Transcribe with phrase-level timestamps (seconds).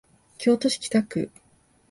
[0.39, 1.29] 京都市北区